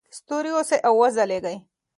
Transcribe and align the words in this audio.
ستوري 0.17 0.51
اوسئ 0.57 0.77
او 0.87 0.93
وځلیږئ. 1.01 1.57